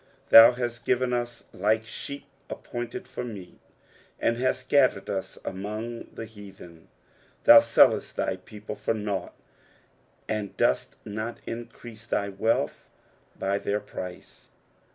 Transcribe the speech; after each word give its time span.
11 0.31 0.31
Thou 0.31 0.51
hast 0.55 0.83
given 0.83 1.13
us 1.13 1.43
like 1.53 1.85
sheep 1.85 2.25
appointed 2.49 3.07
for 3.07 3.23
meat; 3.23 3.59
and 4.19 4.37
hast 4.37 4.61
scattered 4.61 5.11
us 5.11 5.37
among 5.45 6.07
the 6.11 6.25
heathen. 6.25 6.87
12 7.43 7.43
Thou 7.43 7.59
seilest 7.59 8.15
thy 8.15 8.37
people 8.37 8.73
for 8.75 8.95
nought, 8.95 9.35
and 10.27 10.57
dost 10.57 10.95
not 11.05 11.37
increase 11.45 12.07
thy 12.07 12.29
wealth 12.29 12.89
by 13.37 13.59
their 13.59 13.79
price. 13.79 14.49